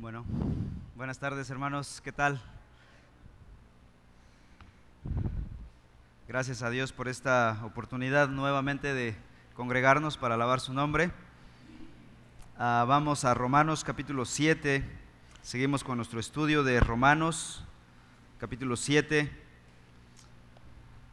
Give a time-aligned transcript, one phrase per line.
[0.00, 0.24] Bueno,
[0.96, 2.40] buenas tardes hermanos, ¿qué tal?
[6.26, 9.14] Gracias a Dios por esta oportunidad nuevamente de
[9.52, 11.10] congregarnos para alabar su nombre.
[12.58, 14.82] Ah, vamos a Romanos capítulo 7,
[15.42, 17.62] seguimos con nuestro estudio de Romanos
[18.38, 19.30] capítulo 7.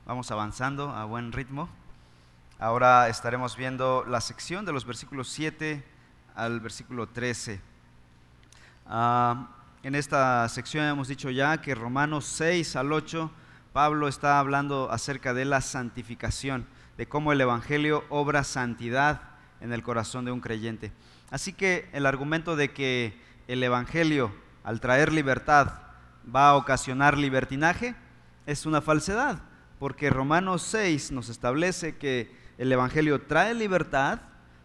[0.06, 1.68] Vamos avanzando a buen ritmo.
[2.58, 5.84] Ahora estaremos viendo la sección de los versículos 7
[6.36, 7.60] al versículo 13.
[8.90, 9.50] Ah,
[9.84, 13.30] en esta sección hemos dicho ya que Romanos 6 al 8,
[13.74, 16.66] Pablo está hablando acerca de la santificación,
[16.98, 19.22] de cómo el Evangelio obra santidad
[19.60, 20.94] en el corazón de un creyente.
[21.32, 25.74] Así que el argumento de que el Evangelio, al traer libertad,
[26.34, 27.94] va a ocasionar libertinaje,
[28.46, 29.40] es una falsedad,
[29.80, 34.20] porque Romanos 6 nos establece que el Evangelio trae libertad,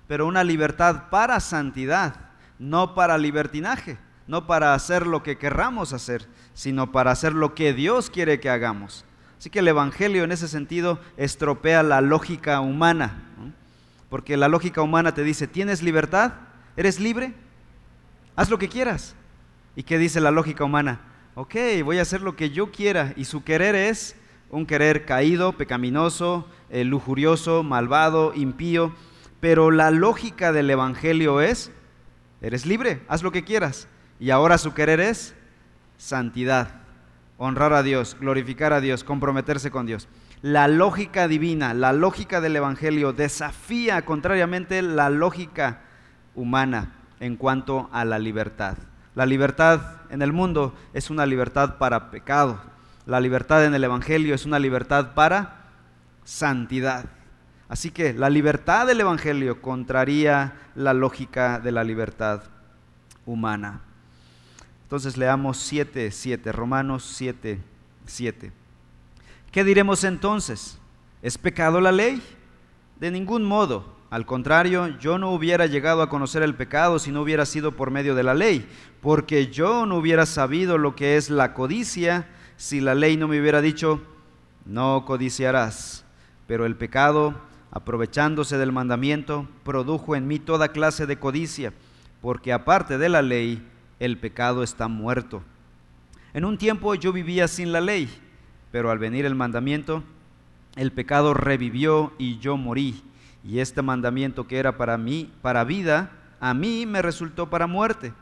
[0.06, 2.14] pero una libertad para santidad,
[2.60, 7.72] no para libertinaje no para hacer lo que querramos hacer, sino para hacer lo que
[7.72, 9.04] Dios quiere que hagamos.
[9.38, 13.22] Así que el Evangelio en ese sentido estropea la lógica humana,
[14.08, 16.34] porque la lógica humana te dice, ¿tienes libertad?
[16.76, 17.34] ¿Eres libre?
[18.36, 19.14] Haz lo que quieras.
[19.74, 21.00] ¿Y qué dice la lógica humana?
[21.34, 23.14] Ok, voy a hacer lo que yo quiera.
[23.16, 24.16] Y su querer es
[24.50, 28.94] un querer caído, pecaminoso, eh, lujurioso, malvado, impío.
[29.40, 31.70] Pero la lógica del Evangelio es,
[32.42, 33.88] eres libre, haz lo que quieras.
[34.22, 35.34] Y ahora su querer es
[35.96, 36.68] santidad,
[37.38, 40.06] honrar a Dios, glorificar a Dios, comprometerse con Dios.
[40.42, 45.80] La lógica divina, la lógica del Evangelio desafía contrariamente la lógica
[46.36, 48.76] humana en cuanto a la libertad.
[49.16, 52.60] La libertad en el mundo es una libertad para pecado.
[53.06, 55.64] La libertad en el Evangelio es una libertad para
[56.22, 57.06] santidad.
[57.68, 62.44] Así que la libertad del Evangelio contraría la lógica de la libertad
[63.26, 63.80] humana.
[64.92, 67.58] Entonces leamos 7, 7, Romanos 7,
[68.04, 68.52] 7.
[69.50, 70.76] ¿Qué diremos entonces?
[71.22, 72.22] ¿Es pecado la ley?
[73.00, 73.86] De ningún modo.
[74.10, 77.90] Al contrario, yo no hubiera llegado a conocer el pecado si no hubiera sido por
[77.90, 78.68] medio de la ley,
[79.00, 83.40] porque yo no hubiera sabido lo que es la codicia si la ley no me
[83.40, 84.02] hubiera dicho,
[84.66, 86.04] no codiciarás.
[86.46, 87.34] Pero el pecado,
[87.70, 91.72] aprovechándose del mandamiento, produjo en mí toda clase de codicia,
[92.20, 93.66] porque aparte de la ley,
[94.02, 95.44] el pecado está muerto.
[96.34, 98.08] En un tiempo yo vivía sin la ley,
[98.72, 100.02] pero al venir el mandamiento,
[100.74, 103.00] el pecado revivió y yo morí.
[103.44, 108.12] Y este mandamiento que era para mí, para vida, a mí me resultó para muerte,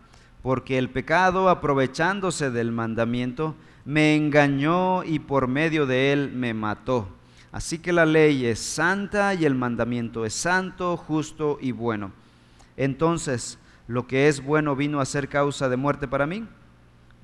[0.43, 3.55] porque el pecado, aprovechándose del mandamiento,
[3.87, 7.09] me engañó y por medio de él me mató.
[7.53, 12.13] Así que la ley es santa y el mandamiento es santo, justo y bueno.
[12.77, 13.59] Entonces,
[13.91, 16.47] lo que es bueno vino a ser causa de muerte para mí?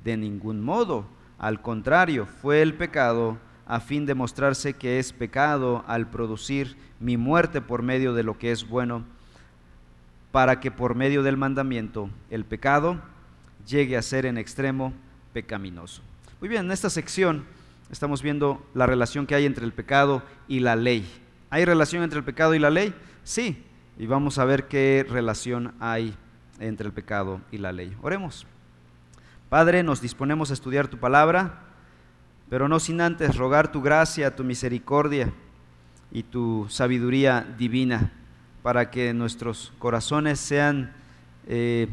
[0.02, 1.06] De ningún modo.
[1.38, 7.16] Al contrario, fue el pecado a fin de mostrarse que es pecado al producir mi
[7.16, 9.04] muerte por medio de lo que es bueno,
[10.32, 13.00] para que por medio del mandamiento el pecado
[13.64, 14.92] llegue a ser en extremo
[15.32, 16.02] pecaminoso.
[16.40, 17.44] Muy bien, en esta sección
[17.92, 21.08] estamos viendo la relación que hay entre el pecado y la ley.
[21.48, 22.92] ¿Hay relación entre el pecado y la ley?
[23.22, 23.62] Sí,
[24.00, 26.16] y vamos a ver qué relación hay
[26.60, 27.96] entre el pecado y la ley.
[28.02, 28.46] Oremos.
[29.48, 31.60] Padre, nos disponemos a estudiar tu palabra,
[32.48, 35.32] pero no sin antes rogar tu gracia, tu misericordia
[36.10, 38.12] y tu sabiduría divina
[38.62, 40.92] para que nuestros corazones sean
[41.46, 41.88] eh,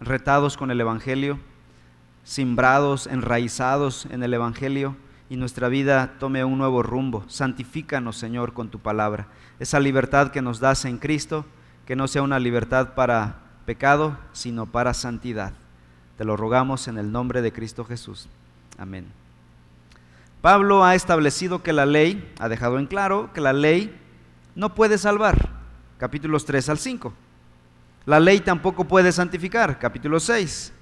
[0.00, 1.38] retados con el Evangelio,
[2.24, 4.96] simbrados, enraizados en el Evangelio
[5.30, 7.24] y nuestra vida tome un nuevo rumbo.
[7.28, 9.28] Santifícanos, Señor, con tu palabra.
[9.60, 11.46] Esa libertad que nos das en Cristo,
[11.86, 15.52] que no sea una libertad para pecado, sino para santidad.
[16.16, 18.28] Te lo rogamos en el nombre de Cristo Jesús.
[18.78, 19.06] Amén.
[20.40, 23.94] Pablo ha establecido que la ley, ha dejado en claro que la ley
[24.54, 25.50] no puede salvar,
[25.98, 27.12] capítulos 3 al 5.
[28.06, 30.72] La ley tampoco puede santificar, capítulo 6.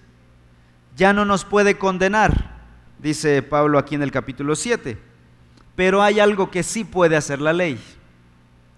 [0.96, 2.60] Ya no nos puede condenar,
[2.98, 4.98] dice Pablo aquí en el capítulo 7.
[5.74, 7.82] Pero hay algo que sí puede hacer la ley,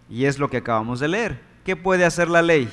[0.09, 1.41] y es lo que acabamos de leer.
[1.65, 2.71] ¿Qué puede hacer la ley?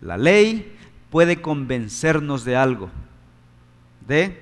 [0.00, 0.76] La ley
[1.10, 2.90] puede convencernos de algo,
[4.06, 4.40] de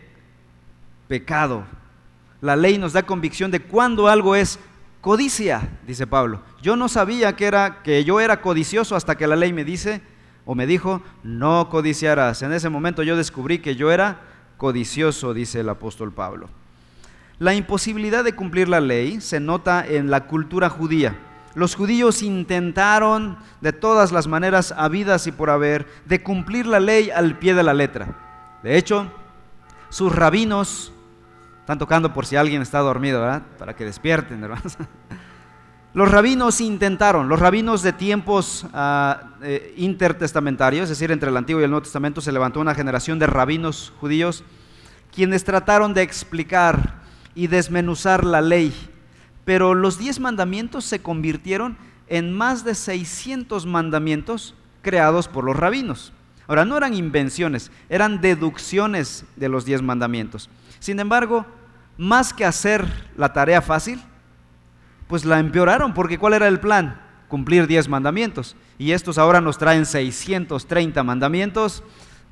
[1.09, 1.65] pecado.
[2.41, 4.59] La ley nos da convicción de cuando algo es
[5.01, 6.43] codicia, dice Pablo.
[6.61, 10.03] Yo no sabía que era que yo era codicioso hasta que la ley me dice
[10.45, 14.21] o me dijo, "No codiciarás." En ese momento yo descubrí que yo era
[14.57, 16.49] codicioso, dice el apóstol Pablo.
[17.39, 21.17] La imposibilidad de cumplir la ley se nota en la cultura judía
[21.57, 27.11] los judíos intentaron de todas las maneras habidas y por haber de cumplir la ley
[27.11, 28.15] al pie de la letra.
[28.63, 29.11] De hecho,
[29.89, 30.93] sus rabinos,
[31.61, 33.43] están tocando por si alguien está dormido, ¿verdad?
[33.59, 34.77] Para que despierten, hermanos.
[35.95, 41.63] Los rabinos intentaron, los rabinos de tiempos ah, eh, intertestamentarios, es decir, entre el Antiguo
[41.63, 44.45] y el Nuevo Testamento, se levantó una generación de rabinos judíos
[45.11, 46.97] quienes trataron de explicar
[47.35, 48.75] y desmenuzar la ley.
[49.47, 51.79] Pero los diez mandamientos se convirtieron
[52.09, 56.13] en más de 600 mandamientos creados por los rabinos.
[56.49, 60.51] Ahora, no eran invenciones, eran deducciones de los diez mandamientos.
[60.81, 61.47] Sin embargo,
[61.97, 64.01] más que hacer la tarea fácil,
[65.07, 67.01] pues la empeoraron, porque ¿cuál era el plan?
[67.29, 68.57] Cumplir 10 mandamientos.
[68.79, 71.83] Y estos ahora nos traen 630 mandamientos,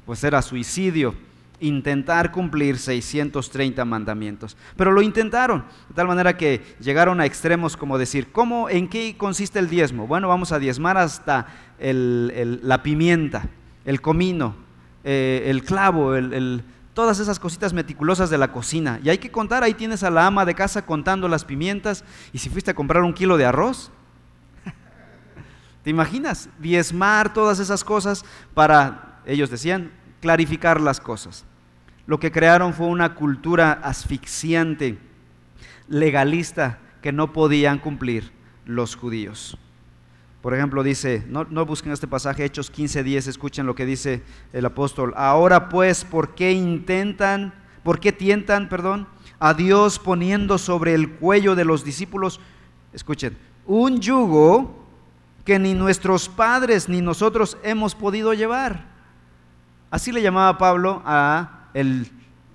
[0.04, 1.14] pues era suicidio
[1.60, 4.56] intentar cumplir 630 mandamientos.
[4.76, 9.16] Pero lo intentaron, de tal manera que llegaron a extremos como decir, ¿cómo, en qué
[9.16, 10.06] consiste el diezmo?
[10.06, 11.46] Bueno, vamos a diezmar hasta
[11.78, 13.48] la pimienta,
[13.84, 14.56] el comino,
[15.04, 16.14] eh, el clavo,
[16.94, 19.00] todas esas cositas meticulosas de la cocina.
[19.02, 22.38] Y hay que contar, ahí tienes a la ama de casa contando las pimientas y
[22.38, 23.90] si fuiste a comprar un kilo de arroz.
[25.82, 26.48] ¿Te imaginas?
[26.58, 28.24] Diezmar todas esas cosas
[28.54, 29.90] para, ellos decían,
[30.24, 31.44] clarificar las cosas.
[32.06, 34.98] Lo que crearon fue una cultura asfixiante,
[35.86, 38.32] legalista, que no podían cumplir
[38.64, 39.58] los judíos.
[40.40, 44.22] Por ejemplo, dice, no, busquen este pasaje, Hechos 15:10, escuchen lo que dice
[44.54, 45.12] el apóstol.
[45.14, 49.06] Ahora pues, ¿por qué intentan, por qué tientan, perdón,
[49.38, 52.40] a Dios poniendo sobre el cuello de los discípulos,
[52.94, 53.36] escuchen,
[53.66, 54.86] un yugo
[55.44, 58.93] que ni nuestros padres ni nosotros hemos podido llevar?
[59.94, 61.68] Así le llamaba Pablo a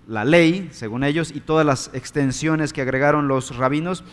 [0.09, 4.03] la ley, según ellos, y todas las extensiones que agregaron los rabinos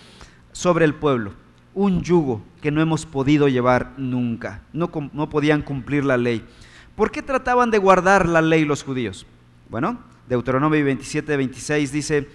[0.53, 1.33] sobre el pueblo
[1.75, 4.63] un yugo que no hemos podido llevar nunca.
[4.73, 6.47] No, no podían cumplir la ley.
[6.95, 9.27] ¿Por qué trataban de guardar la ley los judíos?
[9.71, 12.29] Bueno, Deuteronomio 27, 26 dice,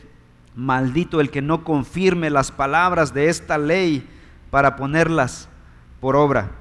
[0.58, 4.06] maldito el que no confirme las palabras de esta ley
[4.50, 5.48] para ponerlas
[6.02, 6.52] por obra.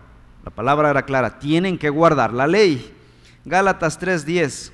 [0.45, 2.95] La palabra era clara, tienen que guardar la ley.
[3.51, 4.73] Gálatas 3:10,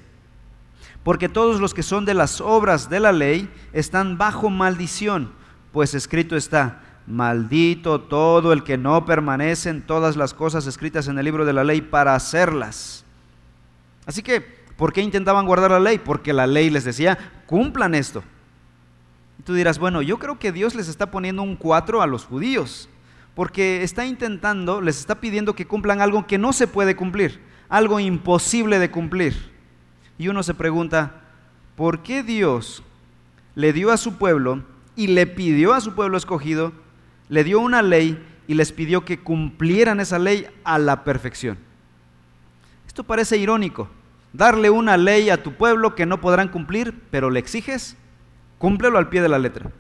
[1.03, 5.33] porque todos los que son de las obras de la ley están bajo maldición,
[5.73, 11.19] pues escrito está, Maldito todo el que no permanece en todas las cosas escritas en
[11.19, 13.05] el libro de la ley para hacerlas.
[14.05, 14.41] Así que,
[14.77, 15.99] ¿por qué intentaban guardar la ley?
[15.99, 18.25] Porque la ley les decía, cumplan esto.
[19.39, 22.25] Y tú dirás, bueno, yo creo que Dios les está poniendo un cuatro a los
[22.25, 22.89] judíos,
[23.37, 28.01] porque está intentando, les está pidiendo que cumplan algo que no se puede cumplir, algo
[28.01, 29.53] imposible de cumplir.
[30.19, 31.23] Y uno se pregunta,
[31.77, 32.83] ¿por qué Dios
[33.55, 34.63] le dio a su pueblo
[34.95, 36.73] y le pidió a su pueblo escogido
[37.29, 41.59] le dio una ley y les pidió que cumplieran esa ley a la perfección.
[42.87, 43.89] Esto parece irónico.
[44.33, 47.97] Darle una ley a tu pueblo que no podrán cumplir, pero le exiges,
[48.59, 49.71] cúmplelo al pie de la letra.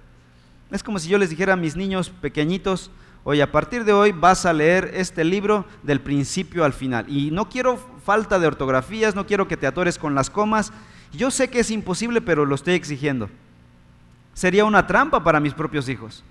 [0.70, 2.90] Es como si yo les dijera a mis niños pequeñitos,
[3.28, 7.06] oye, a partir de hoy vas a leer este libro del principio al final.
[7.08, 10.72] Y no quiero falta de ortografías, no quiero que te atores con las comas.
[11.12, 13.28] Yo sé que es imposible, pero lo estoy exigiendo.
[14.32, 16.22] Sería una trampa para mis propios hijos.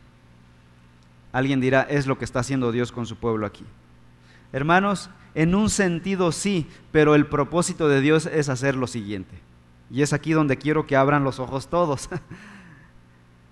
[1.33, 3.65] Alguien dirá, es lo que está haciendo Dios con su pueblo aquí.
[4.53, 9.35] Hermanos, en un sentido sí, pero el propósito de Dios es hacer lo siguiente.
[9.91, 12.07] Y es aquí donde quiero que abran los ojos todos.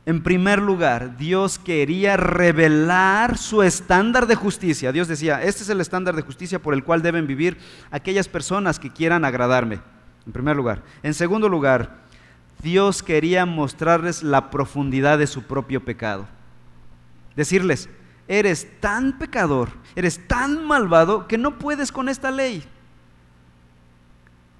[0.06, 4.92] en primer lugar, Dios quería revelar su estándar de justicia.
[4.92, 7.58] Dios decía, este es el estándar de justicia por el cual deben vivir
[7.90, 9.80] aquellas personas que quieran agradarme.
[10.26, 10.84] En primer lugar.
[11.04, 12.04] En segundo lugar,
[12.62, 16.28] Dios quería mostrarles la profundidad de su propio pecado.
[17.38, 17.90] Decirles,
[18.28, 22.64] eres tan pecador, eres tan malvado que no puedes con esta ley.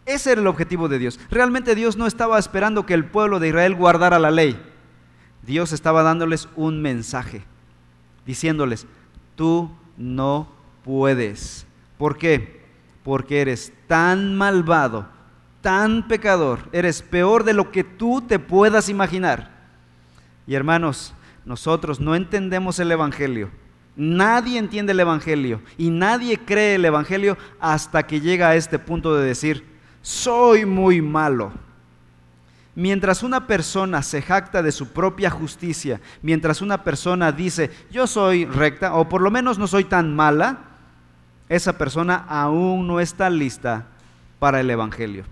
[0.06, 1.20] Ese era el objetivo de Dios.
[1.30, 4.73] Realmente Dios no estaba esperando que el pueblo de Israel guardara la ley.
[5.46, 7.44] Dios estaba dándoles un mensaje,
[8.26, 8.88] diciéndoles,
[9.36, 10.48] tú no
[10.84, 11.66] puedes.
[11.98, 12.64] ¿Por qué?
[13.04, 15.08] Porque eres tan malvado,
[15.62, 19.52] tan pecador, eres peor de lo que tú te puedas imaginar.
[20.48, 21.14] Y hermanos,
[21.46, 23.50] nosotros no entendemos el Evangelio.
[23.96, 29.16] Nadie entiende el Evangelio y nadie cree el Evangelio hasta que llega a este punto
[29.16, 29.66] de decir,
[30.02, 31.52] soy muy malo.
[32.76, 38.46] Mientras una persona se jacta de su propia justicia, mientras una persona dice, yo soy
[38.46, 40.60] recta, o por lo menos no soy tan mala,
[41.50, 43.86] esa persona aún no está lista
[44.40, 45.24] para el Evangelio.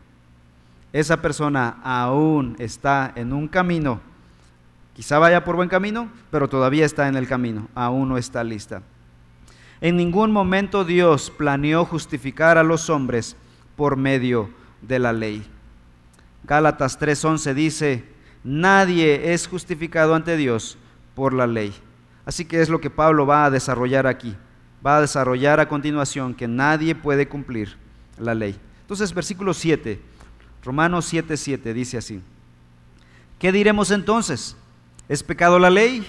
[0.94, 4.02] Esa persona aún está en un camino
[5.02, 8.84] Quizá vaya por buen camino, pero todavía está en el camino, aún no está lista.
[9.80, 13.36] En ningún momento Dios planeó justificar a los hombres
[13.76, 14.50] por medio
[14.82, 15.44] de la ley.
[16.44, 18.06] Gálatas 3:11 dice,
[18.44, 20.78] nadie es justificado ante Dios
[21.16, 21.74] por la ley.
[22.26, 24.36] Así que es lo que Pablo va a desarrollar aquí.
[24.86, 27.78] Va a desarrollar a continuación que nadie puede cumplir
[28.18, 28.60] la ley.
[28.82, 30.02] Entonces, versículo 7,
[30.64, 32.22] Romanos 7:7 dice así.
[33.40, 34.56] ¿Qué diremos entonces?
[35.08, 36.06] ¿Es pecado la ley?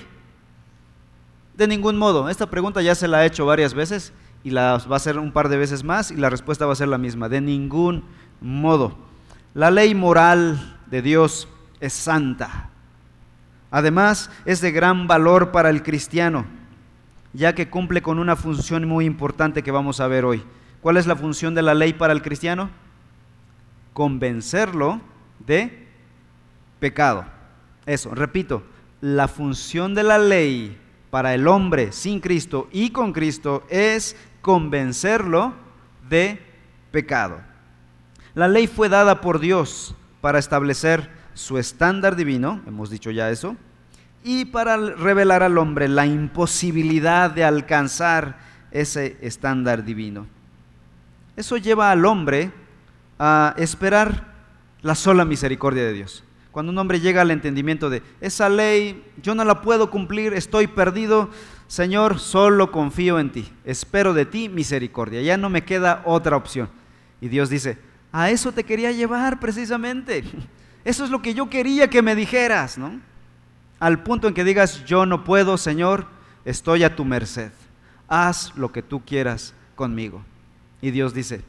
[1.57, 2.29] De ningún modo.
[2.29, 4.12] Esta pregunta ya se la he hecho varias veces
[4.45, 6.77] y la va a hacer un par de veces más y la respuesta va a
[6.77, 7.29] ser la misma.
[7.29, 8.05] De ningún
[8.41, 8.97] modo.
[9.55, 11.47] La ley moral de Dios
[11.81, 12.71] es santa.
[13.71, 16.47] Además, es de gran valor para el cristiano,
[17.35, 20.43] ya que cumple con una función muy importante que vamos a ver hoy.
[20.81, 22.71] ¿Cuál es la función de la ley para el cristiano?
[23.93, 25.01] Convencerlo
[25.39, 25.87] de
[26.81, 27.27] pecado.
[27.85, 28.63] Eso, repito,
[29.03, 30.79] la función de la ley
[31.11, 35.53] para el hombre sin Cristo y con Cristo es convencerlo
[36.09, 36.41] de
[36.91, 37.52] pecado.
[38.35, 43.57] La ley fue dada por Dios para establecer su estándar divino, hemos dicho ya eso,
[44.25, 48.39] y para revelar al hombre la imposibilidad de alcanzar
[48.71, 50.27] ese estándar divino.
[51.37, 52.53] Eso lleva al hombre
[53.19, 54.33] a esperar
[54.81, 56.25] la sola misericordia de Dios.
[56.53, 60.67] Cuando un hombre llega al entendimiento de esa ley, yo no la puedo cumplir, estoy
[60.69, 61.29] perdido,
[61.67, 66.69] Señor, solo confío en ti, espero de ti misericordia, ya no me queda otra opción.
[67.21, 67.79] Y Dios dice,
[68.12, 70.23] a eso te quería llevar precisamente,
[70.85, 73.00] eso es lo que yo quería que me dijeras, ¿no?
[73.81, 76.07] Al punto en que digas, yo no puedo, Señor,
[76.45, 77.50] estoy a tu merced,
[78.09, 80.23] haz lo que tú quieras conmigo.
[80.81, 81.42] Y Dios dice,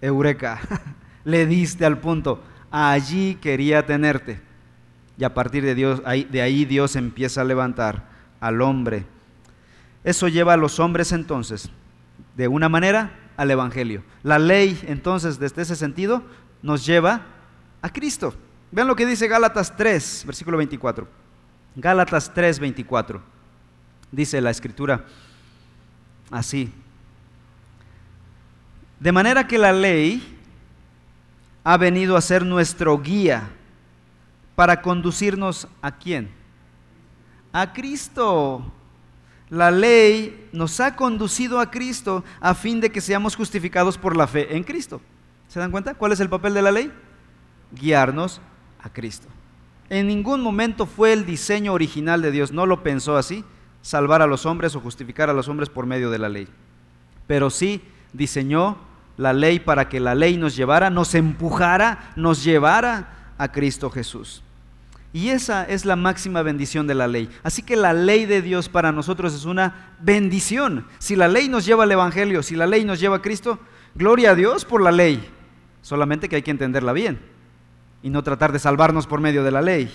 [0.00, 0.60] Eureka,
[1.24, 4.40] le diste al punto, allí quería tenerte.
[5.18, 8.08] Y a partir de, Dios, de ahí Dios empieza a levantar
[8.40, 9.04] al hombre.
[10.04, 11.70] Eso lleva a los hombres entonces,
[12.36, 14.02] de una manera, al Evangelio.
[14.22, 16.22] La ley entonces, desde ese sentido,
[16.62, 17.22] nos lleva
[17.82, 18.34] a Cristo.
[18.70, 21.08] Vean lo que dice Gálatas 3, versículo 24.
[21.76, 23.22] Gálatas 3, 24.
[24.10, 25.04] Dice la escritura
[26.30, 26.72] así.
[28.98, 30.36] De manera que la ley
[31.62, 33.50] ha venido a ser nuestro guía
[34.54, 36.30] para conducirnos a quién?
[37.52, 38.72] A Cristo.
[39.48, 44.26] La ley nos ha conducido a Cristo a fin de que seamos justificados por la
[44.26, 45.00] fe en Cristo.
[45.48, 45.94] ¿Se dan cuenta?
[45.94, 46.92] ¿Cuál es el papel de la ley?
[47.72, 48.40] Guiarnos
[48.82, 49.28] a Cristo.
[49.88, 53.44] En ningún momento fue el diseño original de Dios, no lo pensó así,
[53.82, 56.48] salvar a los hombres o justificar a los hombres por medio de la ley.
[57.28, 58.78] Pero sí diseñó
[59.16, 64.42] la ley para que la ley nos llevara, nos empujara, nos llevara a Cristo Jesús.
[65.16, 67.30] Y esa es la máxima bendición de la ley.
[67.42, 70.86] Así que la ley de Dios para nosotros es una bendición.
[70.98, 73.58] Si la ley nos lleva al Evangelio, si la ley nos lleva a Cristo,
[73.94, 75.26] gloria a Dios por la ley.
[75.80, 77.18] Solamente que hay que entenderla bien
[78.02, 79.90] y no tratar de salvarnos por medio de la ley.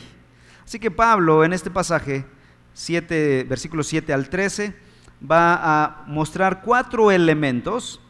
[0.66, 2.26] Así que Pablo en este pasaje,
[2.74, 4.76] 7, versículos 7 al 13,
[5.22, 8.02] va a mostrar cuatro elementos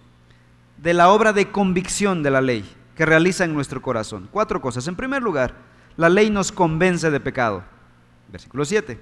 [0.77, 2.63] de la obra de convicción de la ley
[2.95, 4.29] que realiza en nuestro corazón.
[4.31, 4.87] Cuatro cosas.
[4.87, 7.63] En primer lugar, la ley nos convence de pecado.
[8.31, 8.99] Versículo 7.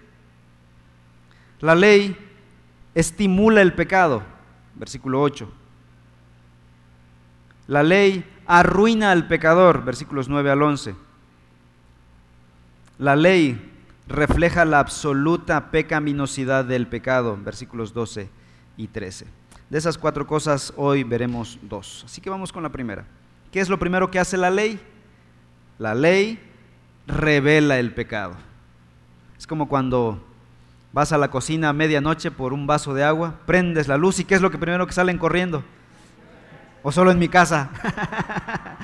[1.62, 2.18] La ley
[2.96, 4.24] estimula el pecado.
[4.76, 5.52] Versículo 8.
[7.68, 9.84] La ley arruina al pecador.
[9.84, 10.96] Versículos 9 al 11.
[12.98, 13.72] La ley
[14.08, 17.38] refleja la absoluta pecaminosidad del pecado.
[17.42, 18.30] Versículos 12
[18.78, 19.28] y 13.
[19.70, 22.04] De esas cuatro cosas hoy veremos dos.
[22.06, 23.06] Así que vamos con la primera.
[23.52, 24.80] ¿Qué es lo primero que hace la ley?
[25.78, 26.40] La ley
[27.10, 28.36] revela el pecado.
[29.38, 30.24] Es como cuando
[30.94, 34.26] vas a la cocina a medianoche por un vaso de agua, prendes la luz y
[34.26, 35.64] ¿qué es lo que primero que salen corriendo?
[36.84, 37.70] O solo en mi casa.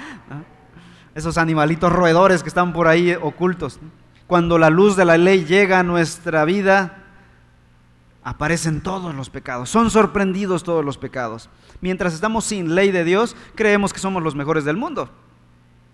[1.15, 3.79] Esos animalitos roedores que están por ahí ocultos.
[4.27, 7.03] Cuando la luz de la ley llega a nuestra vida,
[8.23, 11.49] aparecen todos los pecados, son sorprendidos todos los pecados.
[11.79, 15.09] Mientras estamos sin ley de Dios, creemos que somos los mejores del mundo.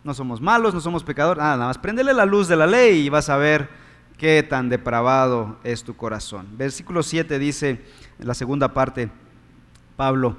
[0.03, 3.05] No somos malos, no somos pecadores, nada, nada más prendele la luz de la ley
[3.05, 3.69] y vas a ver
[4.17, 6.47] qué tan depravado es tu corazón.
[6.57, 7.85] Versículo 7 dice,
[8.19, 9.09] en la segunda parte,
[9.95, 10.37] Pablo,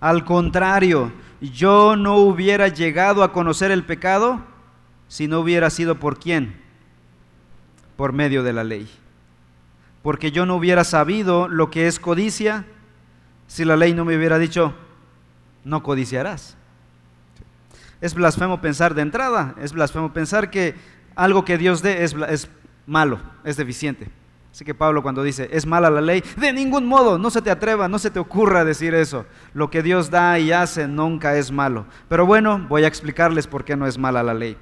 [0.00, 4.40] al contrario, yo no hubiera llegado a conocer el pecado
[5.08, 6.60] si no hubiera sido por quién,
[7.96, 8.88] por medio de la ley
[10.02, 12.66] porque yo no hubiera sabido lo que es codicia
[13.46, 14.74] si la ley no me hubiera dicho,
[15.64, 16.56] no codiciarás.
[18.02, 20.74] Es blasfemo pensar de entrada, es blasfemo pensar que
[21.14, 22.48] algo que Dios dé es,
[22.84, 24.10] malo, es deficiente.
[24.50, 27.50] Así que Pablo cuando dice, es mala la ley, de ningún modo, no se te
[27.52, 29.24] atreva, no se te ocurra decir eso.
[29.54, 31.86] Lo que Dios da y hace nunca es malo.
[32.08, 34.56] Pero bueno, voy a explicarles por qué no es mala la ley.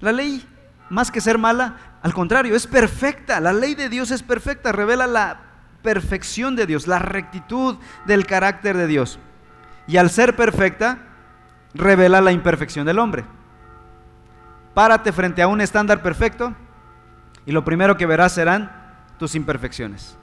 [0.00, 0.46] La ley,
[0.90, 3.40] más que ser mala, al contrario, es perfecta.
[3.40, 5.40] La ley de Dios es perfecta, revela la
[5.82, 9.18] perfección de Dios, la rectitud del carácter de Dios.
[9.86, 11.11] Y al ser perfecta,
[11.74, 13.24] revela la imperfección del hombre.
[14.74, 16.54] Párate frente a un estándar perfecto
[17.44, 18.70] y lo primero que verás serán
[19.18, 20.16] tus imperfecciones.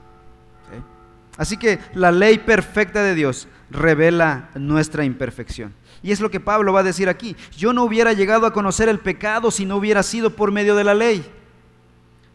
[1.36, 5.72] Así que la ley perfecta de Dios revela nuestra imperfección.
[6.02, 7.36] Y es lo que Pablo va a decir aquí.
[7.56, 10.84] Yo no hubiera llegado a conocer el pecado si no hubiera sido por medio de
[10.84, 11.24] la ley.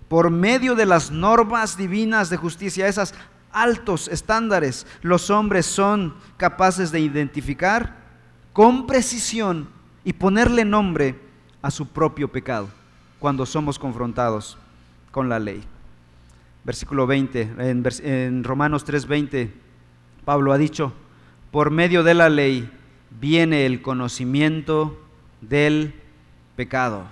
[0.08, 3.14] Por medio de las normas divinas de justicia, esas
[3.52, 8.05] altos estándares, los hombres son capaces de identificar
[8.56, 9.68] con precisión
[10.06, 11.20] y ponerle nombre
[11.62, 12.70] a su propio pecado
[13.20, 14.58] cuando somos confrontados
[15.12, 15.62] con la ley.
[16.64, 19.52] Versículo 20, en, Romanos 3:20,
[20.24, 20.94] Pablo ha dicho,
[21.52, 22.72] por medio de la ley
[23.20, 25.04] viene el conocimiento
[25.42, 25.94] del
[26.56, 27.04] pecado.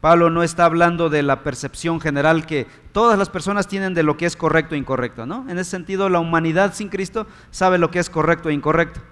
[0.00, 4.16] Pablo no está hablando de la percepción general que todas las personas tienen de lo
[4.16, 5.48] que es correcto e incorrecto, ¿no?
[5.48, 9.11] En ese sentido, la humanidad sin Cristo sabe lo que es correcto e incorrecto.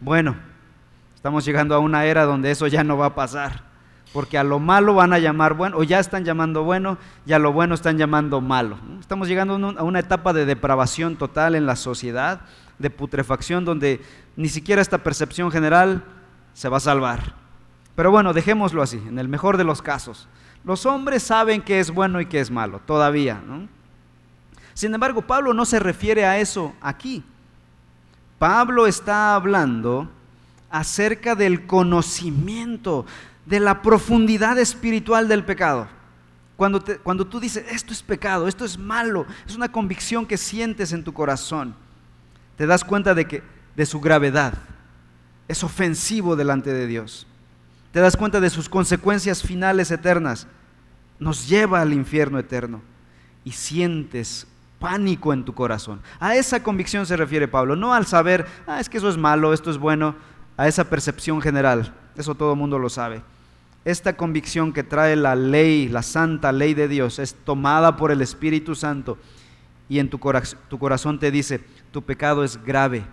[0.00, 0.34] Bueno,
[1.14, 3.64] estamos llegando a una era donde eso ya no va a pasar,
[4.14, 7.38] porque a lo malo van a llamar bueno, o ya están llamando bueno, y a
[7.38, 8.78] lo bueno están llamando malo.
[8.98, 12.40] Estamos llegando a una etapa de depravación total en la sociedad,
[12.78, 14.00] de putrefacción, donde
[14.36, 16.02] ni siquiera esta percepción general
[16.54, 17.34] se va a salvar.
[17.94, 20.28] Pero bueno, dejémoslo así, en el mejor de los casos.
[20.64, 23.42] Los hombres saben qué es bueno y qué es malo, todavía.
[24.72, 27.22] Sin embargo, Pablo no se refiere a eso aquí.
[28.40, 30.10] Pablo está hablando
[30.70, 33.04] acerca del conocimiento,
[33.44, 35.86] de la profundidad espiritual del pecado.
[36.56, 40.94] Cuando, cuando tú dices, esto es pecado, esto es malo, es una convicción que sientes
[40.94, 41.74] en tu corazón,
[42.56, 43.42] te das cuenta de, que,
[43.76, 44.54] de su gravedad.
[45.46, 47.26] Es ofensivo delante de Dios.
[47.92, 50.46] Te das cuenta de sus consecuencias finales eternas.
[51.18, 52.80] Nos lleva al infierno eterno.
[53.44, 54.46] Y sientes
[54.80, 56.00] pánico en tu corazón.
[56.18, 59.52] A esa convicción se refiere Pablo, no al saber, ah, es que eso es malo,
[59.52, 60.16] esto es bueno,
[60.56, 61.94] a esa percepción general.
[62.16, 63.22] Eso todo el mundo lo sabe.
[63.84, 68.20] Esta convicción que trae la ley, la santa ley de Dios, es tomada por el
[68.20, 69.16] Espíritu Santo
[69.88, 73.04] y en tu, corazón te dice, tu pecado es grave,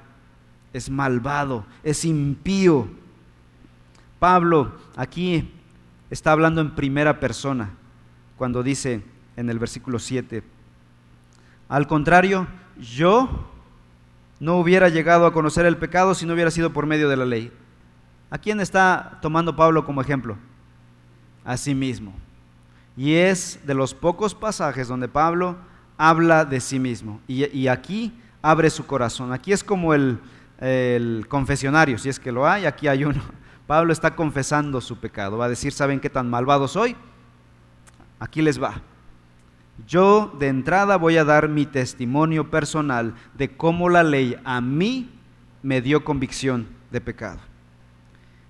[0.74, 2.88] es malvado, es impío.
[4.20, 5.52] Pablo aquí
[6.10, 7.72] está hablando en primera persona
[8.38, 9.04] cuando dice
[9.36, 10.44] en el versículo 7,
[11.70, 12.48] al contrario,
[12.80, 13.48] yo
[14.40, 17.26] no hubiera llegado a conocer el pecado si no hubiera sido por medio de la
[17.26, 17.52] ley.
[18.30, 20.38] ¿A quién está tomando Pablo como ejemplo?
[21.44, 22.14] A sí mismo.
[22.96, 25.58] Y es de los pocos pasajes donde Pablo
[25.98, 27.22] habla de sí mismo.
[27.28, 29.34] Y, aquí abre su corazón.
[29.34, 30.20] Aquí es como el,
[30.60, 33.22] el confesionario, si es que lo hay, aquí hay uno.
[33.68, 35.38] Pablo está confesando su pecado.
[35.38, 36.96] Va a decir, ¿saben qué tan malvado soy?
[38.20, 38.82] Aquí les va.
[39.86, 45.10] Yo de entrada voy a dar mi testimonio personal de cómo la ley a mí
[45.62, 47.40] me dio convicción de pecado.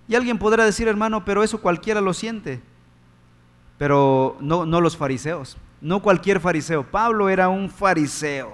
[0.07, 2.61] Y alguien podrá decir, hermano, pero eso cualquiera lo siente.
[3.77, 6.83] Pero no, no los fariseos, no cualquier fariseo.
[6.83, 8.53] Pablo era un fariseo.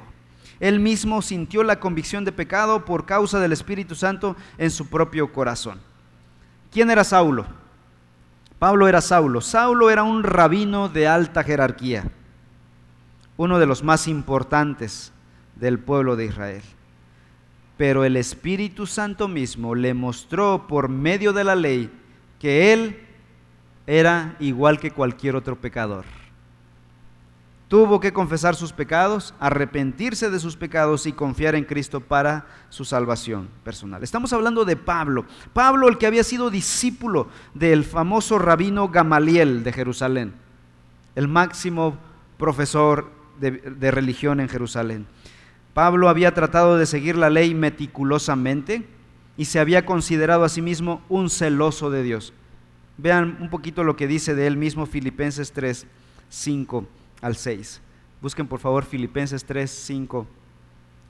[0.59, 5.31] Él mismo sintió la convicción de pecado por causa del Espíritu Santo en su propio
[5.31, 5.79] corazón.
[6.71, 7.45] ¿Quién era Saulo?
[8.57, 9.41] Pablo era Saulo.
[9.41, 12.09] Saulo era un rabino de alta jerarquía
[13.37, 15.11] uno de los más importantes
[15.55, 16.63] del pueblo de Israel.
[17.77, 21.91] Pero el Espíritu Santo mismo le mostró por medio de la ley
[22.39, 22.99] que él
[23.87, 26.05] era igual que cualquier otro pecador.
[27.67, 32.85] Tuvo que confesar sus pecados, arrepentirse de sus pecados y confiar en Cristo para su
[32.85, 34.03] salvación personal.
[34.03, 35.25] Estamos hablando de Pablo.
[35.53, 40.35] Pablo, el que había sido discípulo del famoso rabino Gamaliel de Jerusalén,
[41.15, 41.97] el máximo
[42.37, 43.09] profesor
[43.51, 45.05] de, religión en Jerusalén.
[45.73, 48.85] Pablo había tratado de seguir la ley meticulosamente
[49.37, 52.33] y se había considerado a sí mismo un celoso de Dios.
[52.97, 55.87] Vean un poquito lo que dice de él mismo Filipenses 3,
[56.29, 56.87] 5
[57.21, 57.81] al 6.
[58.21, 60.27] Busquen por favor Filipenses 3, 5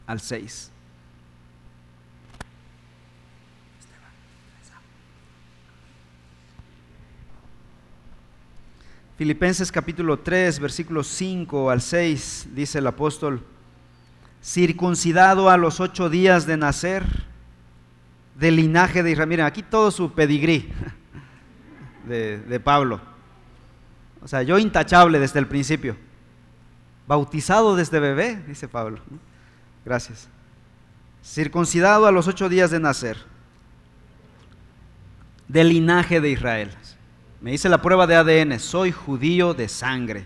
[0.07, 0.72] al 6.
[9.17, 13.43] Filipenses capítulo 3, versículos 5 al 6, dice el apóstol,
[14.43, 17.04] circuncidado a los ocho días de nacer,
[18.36, 19.30] del linaje de Israel.
[19.30, 20.67] Miren, aquí todo su pedigrí
[22.08, 23.02] de, de Pablo.
[24.23, 25.95] O sea, yo intachable desde el principio.
[27.06, 28.99] Bautizado desde bebé, dice Pablo.
[29.86, 30.28] Gracias.
[31.23, 33.17] Circuncidado a los ocho días de nacer,
[35.47, 36.71] del linaje de Israel.
[37.43, 40.25] Me hice la prueba de ADN, soy judío de sangre,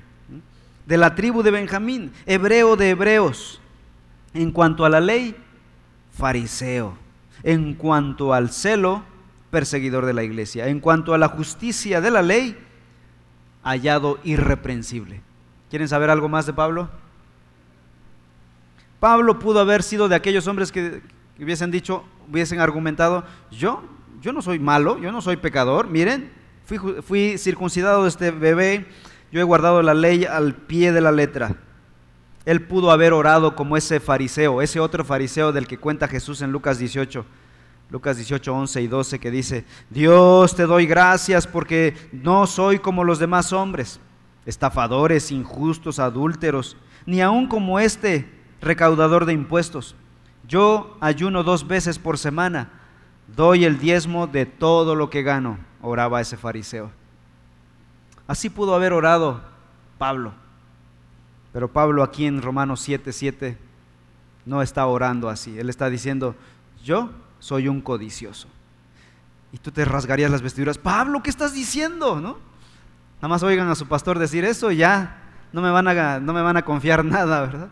[0.86, 3.60] de la tribu de Benjamín, hebreo de hebreos.
[4.36, 5.36] En cuanto a la ley,
[6.16, 6.96] fariseo.
[7.42, 9.02] En cuanto al celo,
[9.50, 10.68] perseguidor de la iglesia.
[10.68, 12.56] En cuanto a la justicia de la ley,
[13.64, 15.22] hallado irreprensible.
[15.72, 16.88] ¿Quieren saber algo más de Pablo?
[19.00, 21.02] Pablo pudo haber sido de aquellos hombres que
[21.40, 23.82] hubiesen dicho, hubiesen argumentado, yo,
[24.22, 26.37] yo no soy malo, yo no soy pecador, miren,
[27.02, 28.86] fui, circuncidado de este bebé,
[29.32, 31.56] yo he guardado la ley al pie de la letra.
[32.46, 36.52] Él pudo haber orado como ese fariseo, ese otro fariseo del que cuenta Jesús en
[36.52, 37.26] Lucas 18.
[37.90, 43.06] Lucas 18, 11 y 12 que dice, Dios te doy gracias porque no soy como
[43.06, 44.02] los demás hombres,
[44.46, 46.76] estafadores, injustos, adúlteros,
[47.06, 49.96] ni aun como este recaudador de impuestos.
[50.46, 52.70] Yo ayuno dos veces por semana,
[53.34, 56.92] doy el diezmo de todo lo que gano, oraba ese fariseo.
[58.28, 59.42] Así pudo haber orado
[59.98, 60.34] Pablo.
[61.54, 63.58] Pero Pablo aquí en Romanos 7, 7
[64.46, 65.58] no está orando así.
[65.58, 66.36] Él está diciendo,
[66.84, 68.48] yo soy un codicioso.
[69.52, 72.20] Y tú te rasgarías las vestiduras, Pablo, ¿qué estás diciendo?
[72.20, 72.38] ¿No?
[73.18, 75.24] Nada más oigan a su pastor decir eso y ya
[75.54, 77.70] no me van a, no me van a confiar nada, ¿verdad?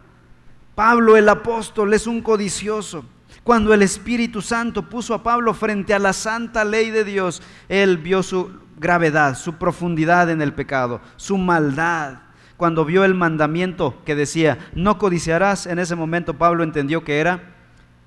[0.74, 3.06] Pablo el apóstol es un codicioso.
[3.46, 8.00] Cuando el Espíritu Santo puso a Pablo frente a la santa ley de Dios, él
[8.00, 12.22] vio su gravedad, su profundidad en el pecado, su maldad.
[12.58, 17.54] Cuando vio el mandamiento que decía, no codiciarás, en ese momento Pablo entendió que era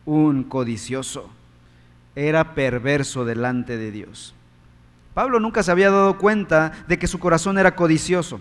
[0.07, 1.31] un codicioso,
[2.17, 4.35] era perverso delante de Dios.
[5.15, 8.41] Pablo nunca se había dado cuenta de que su corazón era codicioso.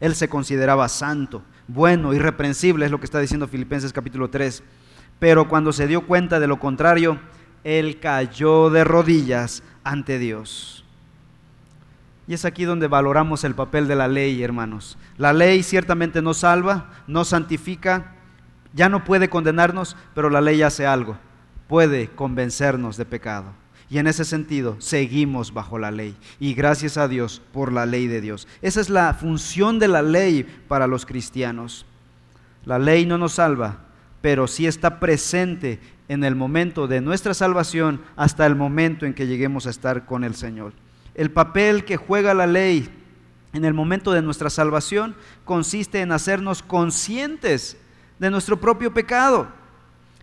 [0.00, 4.62] Él se consideraba santo, bueno, irreprensible, es lo que está diciendo Filipenses capítulo 3.
[5.18, 7.18] Pero cuando se dio cuenta de lo contrario,
[7.64, 10.84] él cayó de rodillas ante Dios.
[12.28, 14.98] Y es aquí donde valoramos el papel de la ley, hermanos.
[15.16, 18.14] La ley ciertamente no salva, no santifica,
[18.74, 21.16] ya no puede condenarnos, pero la ley hace algo.
[21.68, 23.52] Puede convencernos de pecado.
[23.88, 26.16] Y en ese sentido, seguimos bajo la ley.
[26.40, 28.48] Y gracias a Dios por la ley de Dios.
[28.60, 31.86] Esa es la función de la ley para los cristianos.
[32.64, 33.85] La ley no nos salva,
[34.20, 39.26] pero sí está presente en el momento de nuestra salvación hasta el momento en que
[39.26, 40.72] lleguemos a estar con el Señor.
[41.14, 42.88] El papel que juega la ley
[43.52, 47.76] en el momento de nuestra salvación consiste en hacernos conscientes
[48.18, 49.48] de nuestro propio pecado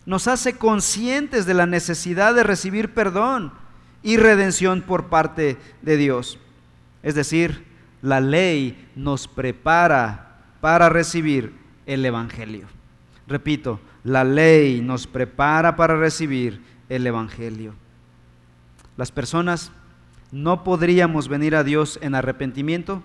[0.06, 3.52] nos hace conscientes de la necesidad de recibir perdón
[4.02, 6.38] y redención por parte de Dios.
[7.02, 7.64] Es decir,
[8.02, 11.54] la ley nos prepara para recibir
[11.86, 12.66] el Evangelio.
[13.26, 17.74] Repito, la ley nos prepara para recibir el Evangelio.
[18.96, 19.72] Las personas
[20.30, 23.02] no podríamos venir a Dios en arrepentimiento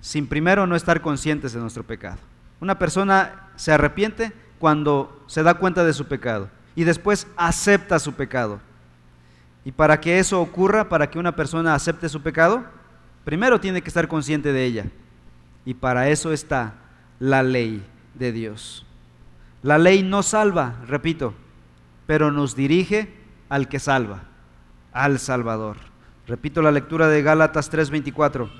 [0.00, 2.18] sin primero no estar conscientes de nuestro pecado.
[2.60, 8.14] Una persona se arrepiente cuando se da cuenta de su pecado y después acepta su
[8.14, 8.60] pecado.
[9.64, 12.64] Y para que eso ocurra, para que una persona acepte su pecado,
[13.24, 14.86] primero tiene que estar consciente de ella.
[15.64, 16.74] Y para eso está
[17.18, 18.86] la ley de Dios.
[19.62, 21.34] La ley no salva, repito,
[22.06, 23.12] pero nos dirige
[23.48, 24.22] al que salva,
[24.92, 25.76] al Salvador.
[26.26, 28.50] Repito la lectura de Gálatas 3:24.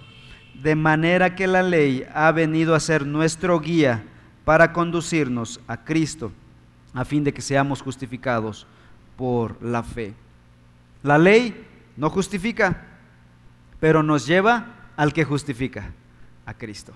[0.62, 4.04] De manera que la ley ha venido a ser nuestro guía
[4.44, 6.32] para conducirnos a Cristo,
[6.92, 8.66] a fin de que seamos justificados
[9.16, 10.12] por la fe.
[11.02, 12.82] La ley no justifica,
[13.78, 15.92] pero nos lleva al que justifica,
[16.44, 16.92] a Cristo.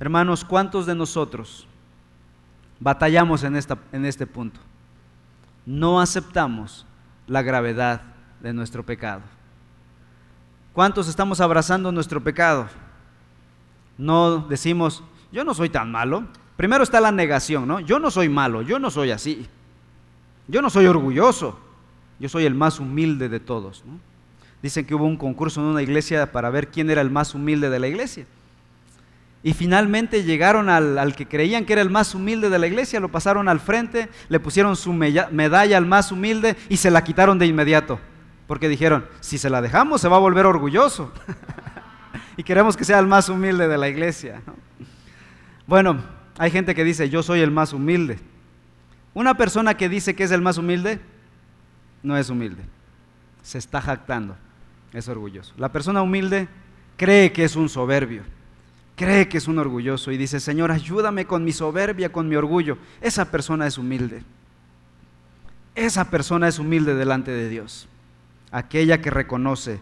[0.00, 1.68] Hermanos, ¿cuántos de nosotros
[2.80, 4.58] batallamos en, esta, en este punto?
[5.66, 6.86] No aceptamos
[7.26, 8.02] la gravedad
[8.40, 9.22] de nuestro pecado.
[10.72, 12.66] ¿Cuántos estamos abrazando nuestro pecado?
[13.98, 16.24] No decimos, yo no soy tan malo.
[16.56, 17.80] Primero está la negación, ¿no?
[17.80, 19.46] Yo no soy malo, yo no soy así.
[20.48, 21.58] Yo no soy orgulloso,
[22.18, 23.84] yo soy el más humilde de todos.
[24.62, 27.70] Dicen que hubo un concurso en una iglesia para ver quién era el más humilde
[27.70, 28.26] de la iglesia.
[29.42, 33.10] Y finalmente llegaron al, que creían que era el más humilde de la iglesia, lo
[33.10, 37.46] pasaron al frente, le pusieron su medalla al más humilde y se la quitaron de
[37.46, 37.98] inmediato.
[38.46, 41.12] Porque dijeron, si se la dejamos se va a volver orgulloso.
[42.36, 44.42] y queremos que sea el más humilde de la iglesia.
[45.66, 46.02] Bueno,
[46.36, 48.18] hay gente que dice, yo soy el más humilde.
[49.14, 51.00] Una persona que dice que es el más humilde,
[52.02, 52.62] no es humilde.
[53.42, 54.36] Se está jactando,
[54.92, 55.54] es orgulloso.
[55.56, 56.48] La persona humilde
[56.96, 58.22] cree que es un soberbio,
[59.00, 62.76] cree que es un orgulloso y dice, Señor, ayúdame con mi soberbia, con mi orgullo.
[63.00, 64.22] Esa persona es humilde.
[65.74, 67.88] Esa persona es humilde delante de Dios.
[68.52, 69.80] Aquella que reconoce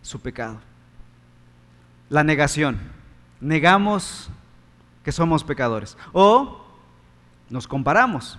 [0.00, 0.60] su pecado.
[2.08, 2.78] La negación.
[3.38, 4.30] Negamos
[5.04, 5.98] que somos pecadores.
[6.14, 6.64] O
[7.50, 8.38] nos comparamos.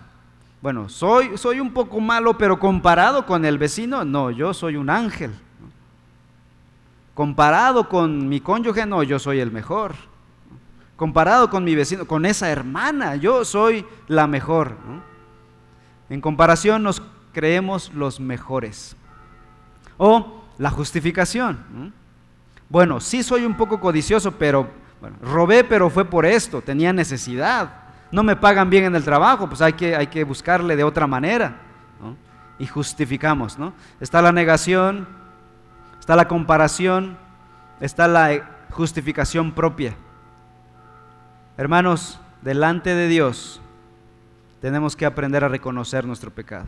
[0.60, 4.90] Bueno, soy, soy un poco malo, pero comparado con el vecino, no, yo soy un
[4.90, 5.36] ángel.
[7.20, 9.94] Comparado con mi cónyuge, no, yo soy el mejor.
[10.96, 14.78] Comparado con mi vecino, con esa hermana, yo soy la mejor.
[16.10, 17.02] En comparación nos
[17.34, 18.96] creemos los mejores.
[19.98, 21.92] O la justificación.
[22.70, 24.70] Bueno, sí soy un poco codicioso, pero
[25.22, 27.70] robé, pero fue por esto, tenía necesidad.
[28.14, 31.06] No me pagan bien en el trabajo, pues hay que, hay que buscarle de otra
[31.06, 31.64] manera.
[32.60, 33.74] Y justificamos, ¿no?
[34.00, 35.19] Está la negación,
[36.10, 37.20] está la comparación,
[37.82, 39.94] está la justificación propia.
[41.56, 43.62] Hermanos, delante de Dios
[44.60, 46.66] tenemos que aprender a reconocer nuestro pecado.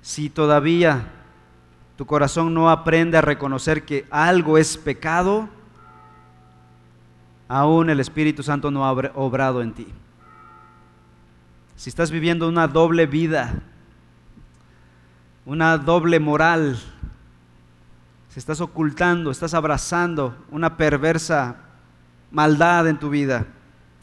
[0.00, 1.04] Si todavía
[1.94, 5.48] tu corazón no aprende a reconocer que algo es pecado,
[7.46, 9.86] aún el Espíritu Santo no ha obrado en ti.
[11.76, 13.54] Si estás viviendo una doble vida,
[15.46, 16.80] una doble moral,
[18.32, 21.56] si estás ocultando, estás abrazando una perversa
[22.30, 23.46] maldad en tu vida,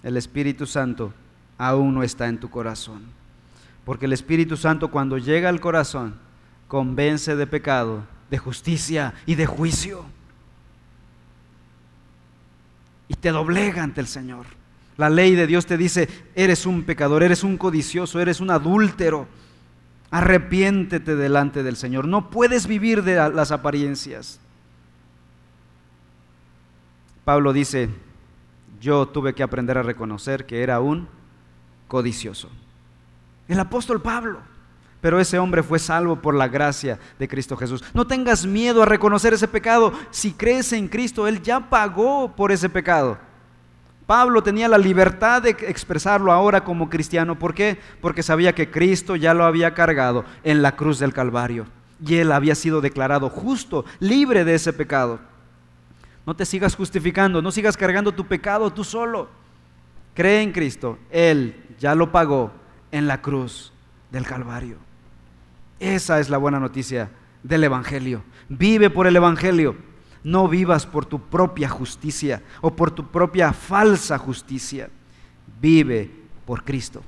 [0.04, 1.12] el Espíritu Santo
[1.58, 3.02] aún no está en tu corazón.
[3.86, 6.14] Porque el Espíritu Santo cuando llega al corazón,
[6.68, 10.06] convence de pecado, de justicia y de juicio.
[13.08, 14.46] Y te doblega ante el Señor.
[14.96, 19.28] La ley de Dios te dice, eres un pecador, eres un codicioso, eres un adúltero.
[20.12, 22.08] Arrepiéntete delante del Señor.
[22.08, 24.40] No puedes vivir de las apariencias.
[27.26, 27.90] Pablo dice,
[28.82, 31.08] yo tuve que aprender a reconocer que era un
[31.88, 32.50] codicioso.
[33.48, 34.40] El apóstol Pablo.
[35.02, 37.84] Pero ese hombre fue salvo por la gracia de Cristo Jesús.
[37.94, 39.94] No tengas miedo a reconocer ese pecado.
[40.12, 43.18] Si crees en Cristo, Él ya pagó por ese pecado.
[44.10, 47.38] Pablo tenía la libertad de expresarlo ahora como cristiano.
[47.38, 47.78] ¿Por qué?
[48.02, 51.68] Porque sabía que Cristo ya lo había cargado en la cruz del Calvario.
[52.04, 55.20] Y Él había sido declarado justo, libre de ese pecado.
[56.26, 59.30] No te sigas justificando, no sigas cargando tu pecado tú solo.
[60.16, 60.98] Cree en Cristo.
[61.12, 62.52] Él ya lo pagó
[62.92, 63.72] en la cruz
[64.10, 64.78] del Calvario.
[65.80, 67.12] Esa es la buena noticia
[67.44, 68.24] del Evangelio.
[68.48, 69.76] Vive por el Evangelio.
[70.24, 74.90] No vivas por tu propia justicia o por tu propia falsa justicia.
[75.62, 76.12] Vive
[76.46, 77.02] por Cristo.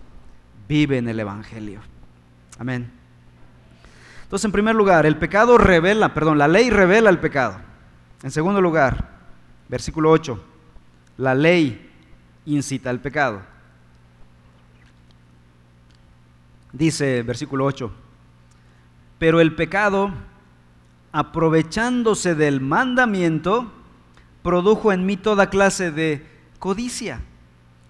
[0.68, 1.82] Vive en el Evangelio.
[2.58, 2.92] Amén.
[4.24, 7.58] Entonces, en primer lugar, el pecado revela, perdón, la ley revela el pecado.
[8.24, 9.10] En segundo lugar,
[9.68, 10.42] versículo 8,
[11.18, 11.92] la ley
[12.46, 13.42] incita al pecado.
[16.72, 17.92] Dice versículo 8,
[19.20, 20.14] pero el pecado,
[21.12, 23.72] aprovechándose del mandamiento,
[24.44, 26.26] produjo en mí toda clase de
[26.60, 27.22] codicia,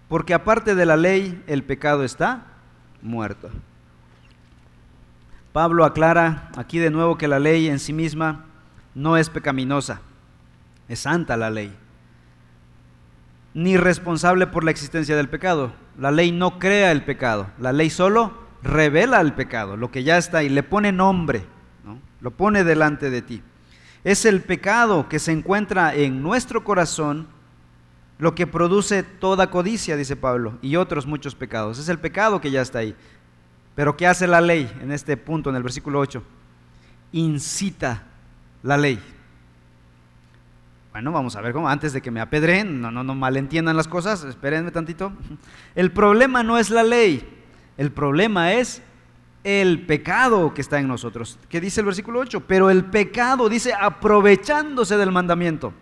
[0.08, 2.46] porque aparte de la ley, el pecado está
[3.02, 3.50] muerto.
[5.54, 8.46] Pablo aclara aquí de nuevo que la ley en sí misma
[8.96, 10.02] no es pecaminosa,
[10.88, 11.74] es santa la ley,
[13.54, 15.74] ni responsable por la existencia del pecado.
[15.98, 20.18] La ley no crea el pecado, la ley solo revela el pecado, lo que ya
[20.18, 21.46] está ahí, le pone nombre,
[22.22, 23.42] lo pone delante de ti.
[24.04, 27.28] Es el pecado que se encuentra en nuestro corazón
[28.18, 31.80] lo que produce toda codicia, dice Pablo, y otros muchos pecados.
[31.80, 32.96] Es el pecado que ya está ahí.
[33.76, 36.24] Pero ¿qué hace la ley en este punto, en el versículo 8?
[37.14, 38.04] Incita
[38.64, 39.02] la ley.
[40.92, 43.88] Bueno, vamos a ver cómo, antes de que me apedreen, no, no, no malentiendan las
[43.88, 45.14] cosas, espérenme tantito.
[45.74, 47.28] El problema no es la ley,
[47.78, 48.84] el problema es
[49.44, 51.40] el pecado que está en nosotros.
[51.50, 52.42] ¿Qué dice el versículo 8?
[52.42, 55.74] Pero el pecado dice aprovechándose del mandamiento.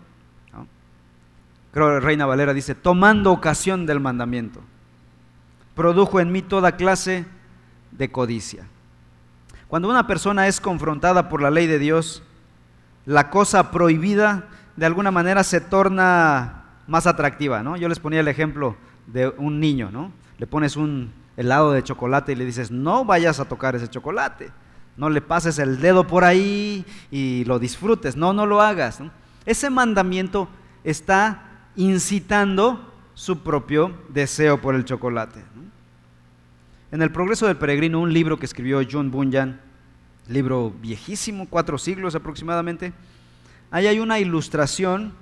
[1.72, 4.60] Creo que Reina Valera dice tomando ocasión del mandamiento.
[5.74, 7.26] Produjo en mí toda clase
[7.92, 8.66] de codicia.
[9.68, 12.24] Cuando una persona es confrontada por la ley de Dios,
[13.06, 17.76] la cosa prohibida de alguna manera se torna más atractiva, ¿no?
[17.76, 20.10] Yo les ponía el ejemplo de un niño, ¿no?
[20.38, 24.50] Le pones un helado de chocolate y le dices, no vayas a tocar ese chocolate,
[24.98, 29.00] no le pases el dedo por ahí y lo disfrutes, no, no lo hagas.
[29.46, 30.50] Ese mandamiento
[30.84, 35.42] está incitando su propio deseo por el chocolate.
[36.92, 39.58] En El Progreso del Peregrino, un libro que escribió John Bunyan,
[40.28, 42.92] libro viejísimo, cuatro siglos aproximadamente,
[43.70, 45.14] ahí hay una ilustración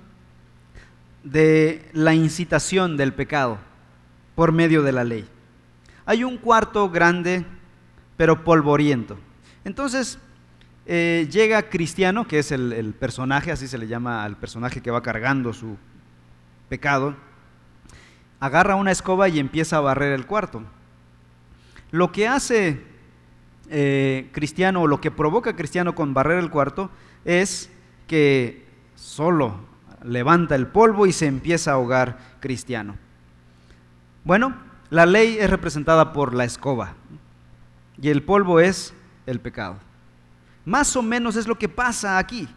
[1.23, 3.57] de la incitación del pecado
[4.35, 5.25] por medio de la ley
[6.05, 7.45] hay un cuarto grande,
[8.17, 9.17] pero polvoriento.
[9.63, 10.19] Entonces,
[10.85, 15.03] eh, llega Cristiano, que es el, personaje, así se le llama al personaje que va
[15.03, 15.77] cargando su
[16.67, 17.15] pecado,
[18.39, 20.63] agarra una escoba y empieza a barrer el cuarto.
[21.91, 22.81] Lo que hace
[23.69, 26.89] eh, Cristiano, o lo que provoca Cristiano con barrer el cuarto,
[27.23, 27.69] es
[28.07, 29.59] que solo
[30.03, 32.95] levanta el polvo y se empieza a ahogar Cristiano.
[34.23, 34.55] Bueno,
[34.89, 36.93] la ley es representada por la escoba
[38.01, 38.93] y el polvo es
[39.25, 39.77] el pecado.
[40.65, 42.47] Más o menos es lo que pasa aquí.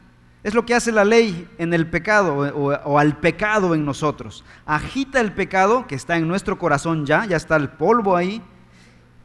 [0.42, 4.44] Es lo que hace la ley en el pecado o, al pecado en nosotros.
[4.66, 8.42] Agita el pecado que está en nuestro corazón ya, ya está el polvo ahí.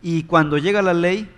[0.02, 1.32] Y cuando llega la ley,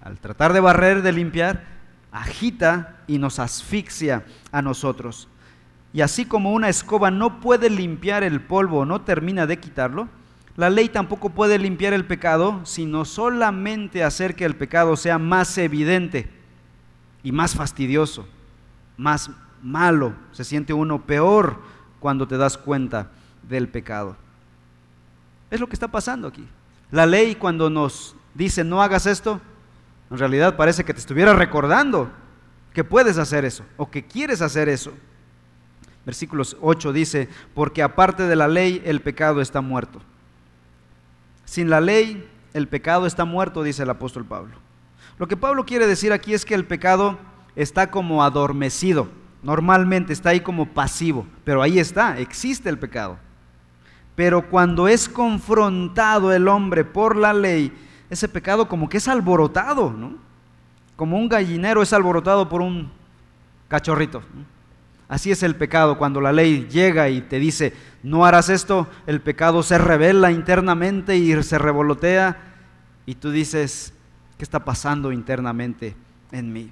[0.00, 1.66] al tratar de barrer, de limpiar,
[2.10, 5.28] agita y nos asfixia a nosotros.
[5.92, 10.08] Y así como una escoba no puede limpiar el polvo, no termina de quitarlo,
[10.58, 15.56] la ley tampoco puede limpiar el pecado, sino solamente hacer que el pecado sea más
[15.56, 16.28] evidente
[17.22, 18.26] y más fastidioso,
[18.96, 19.30] más
[19.62, 20.14] malo.
[20.32, 21.62] Se siente uno peor
[22.00, 23.12] cuando te das cuenta
[23.48, 24.16] del pecado.
[25.48, 26.44] Es lo que está pasando aquí.
[26.90, 29.40] La ley cuando nos dice no hagas esto,
[30.10, 32.10] en realidad parece que te estuviera recordando
[32.72, 34.92] que puedes hacer eso o que quieres hacer eso.
[36.04, 40.02] Versículos 8 dice, porque aparte de la ley el pecado está muerto.
[41.48, 44.56] Sin la ley el pecado está muerto, dice el apóstol Pablo.
[45.18, 47.18] Lo que Pablo quiere decir aquí es que el pecado
[47.56, 49.08] está como adormecido.
[49.42, 53.16] Normalmente está ahí como pasivo, pero ahí está, existe el pecado.
[54.14, 57.72] Pero cuando es confrontado el hombre por la ley,
[58.10, 60.16] ese pecado como que es alborotado, ¿no?
[60.96, 62.90] Como un gallinero es alborotado por un
[63.68, 64.22] cachorrito.
[65.08, 65.96] Así es el pecado.
[65.96, 71.16] Cuando la ley llega y te dice, no harás esto, el pecado se revela internamente
[71.16, 72.36] y se revolotea
[73.06, 73.94] y tú dices,
[74.36, 75.96] ¿qué está pasando internamente
[76.30, 76.70] en mí?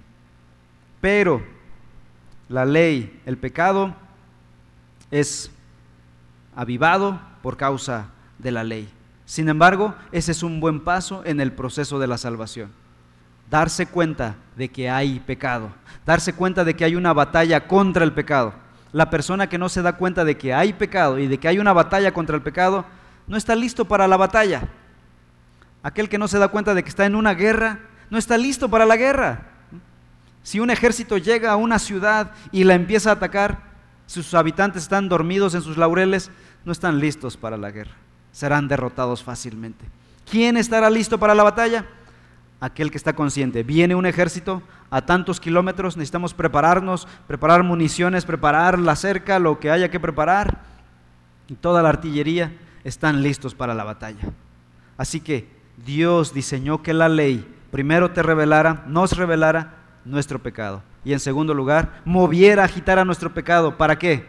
[1.01, 1.43] Pero
[2.49, 3.95] la ley, el pecado,
[5.11, 5.51] es
[6.55, 8.89] avivado por causa de la ley.
[9.25, 12.71] Sin embargo, ese es un buen paso en el proceso de la salvación.
[13.51, 15.71] Darse cuenta de que hay pecado,
[16.05, 18.55] darse cuenta de que hay una batalla contra el pecado.
[18.93, 21.59] La persona que no se da cuenta de que hay pecado y de que hay
[21.59, 22.85] una batalla contra el pecado,
[23.27, 24.69] no está listo para la batalla.
[25.83, 27.81] Aquel que no se da cuenta de que está en una guerra,
[28.11, 29.43] no está listo para la guerra.
[30.43, 33.61] Si un ejército llega a una ciudad y la empieza a atacar,
[34.07, 36.31] sus habitantes están dormidos en sus laureles,
[36.65, 37.95] no están listos para la guerra
[38.37, 39.87] serán derrotados fácilmente.
[40.31, 41.87] ¿Quién estará listo para la batalla?
[42.61, 43.63] Aquel que está consciente.
[43.63, 49.71] Viene un ejército a tantos kilómetros, necesitamos prepararnos, preparar municiones, preparar la cerca, lo que
[49.71, 50.63] haya que preparar.
[51.49, 52.53] Y toda la artillería
[52.85, 54.33] están listos para la batalla.
[54.97, 55.49] Así que
[55.85, 60.83] Dios diseñó que la ley primero te revelara, nos revelara nuestro pecado.
[61.05, 63.77] Y en segundo lugar, moviera, agitara nuestro pecado.
[63.77, 64.27] ¿Para qué?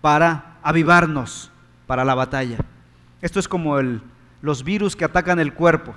[0.00, 1.50] Para avivarnos
[1.86, 2.58] para la batalla.
[3.20, 3.76] Esto es como
[4.40, 5.94] los virus que atacan el cuerpo.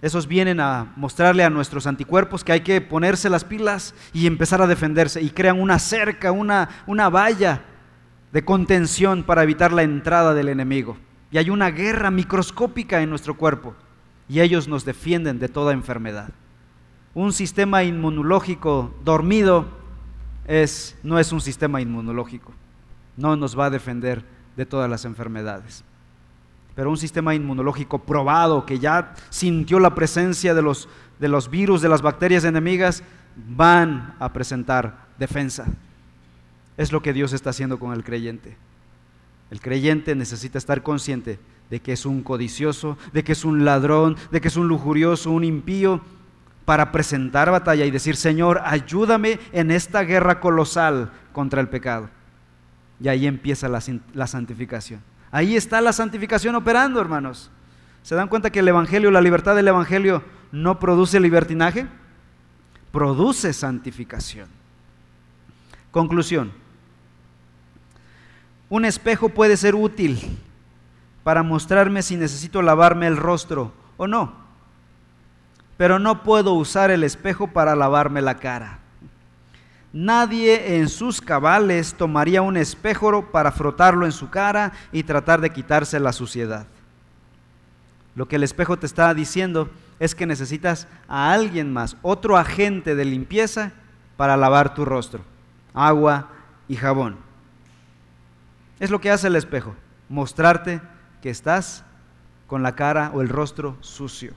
[0.00, 4.62] Esos vienen a mostrarle a nuestros anticuerpos que hay que ponerse las pilas y empezar
[4.62, 7.62] a defenderse y crean una cerca, una, una valla
[8.32, 10.96] de contención para evitar la entrada del enemigo.
[11.32, 13.74] Y hay una guerra microscópica en nuestro cuerpo
[14.28, 16.30] y ellos nos defienden de toda enfermedad.
[17.14, 19.66] Un sistema inmunológico dormido
[20.46, 22.52] es, no es un sistema inmunológico,
[23.16, 24.24] no nos va a defender
[24.56, 25.84] de todas las enfermedades.
[26.78, 30.88] Pero un sistema inmunológico probado que ya sintió la presencia de los,
[31.18, 33.02] de los virus, de las bacterias enemigas,
[33.34, 35.66] van a presentar defensa.
[36.76, 38.56] Es lo que Dios está haciendo con el creyente.
[39.50, 44.16] El creyente necesita estar consciente de que es un codicioso, de que es un ladrón,
[44.30, 46.00] de que es un lujurioso, un impío,
[46.64, 52.08] para presentar batalla y decir, Señor, ayúdame en esta guerra colosal contra el pecado.
[53.00, 53.80] Y ahí empieza la,
[54.28, 55.00] santificación.
[55.30, 57.50] Ahí está la santificación operando, hermanos.
[58.02, 60.22] ¿Se dan cuenta que el Evangelio, la libertad del Evangelio
[60.52, 61.86] no produce libertinaje?
[62.92, 64.48] Produce santificación.
[65.90, 66.52] Conclusión.
[68.70, 70.38] Un espejo puede ser útil
[71.22, 74.32] para mostrarme si necesito lavarme el rostro o no.
[75.76, 78.78] Pero no puedo usar el espejo para lavarme la cara.
[79.92, 85.50] Nadie en sus cabales tomaría un espejo para frotarlo en su cara y tratar de
[85.50, 86.66] quitarse la suciedad.
[88.14, 92.94] Lo que el espejo te está diciendo es que necesitas a alguien más, otro agente
[92.94, 93.72] de limpieza
[94.16, 95.22] para lavar tu rostro,
[95.72, 96.28] agua
[96.68, 97.16] y jabón.
[98.80, 99.74] Es lo que hace el espejo,
[100.08, 100.80] mostrarte
[101.22, 101.84] que estás
[102.46, 104.32] con la cara o el rostro sucio.